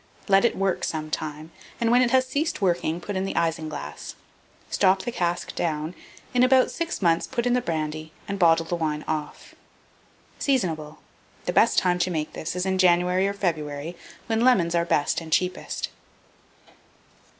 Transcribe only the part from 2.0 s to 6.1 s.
it has ceased working, put in the isinglass. Stop the cask down;